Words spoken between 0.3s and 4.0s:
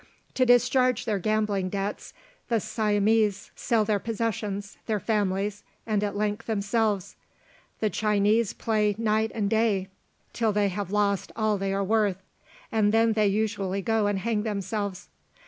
To discharge their gambling debts, the Siamese sell their